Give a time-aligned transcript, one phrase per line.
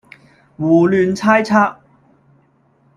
[0.57, 1.77] 胡亂猜測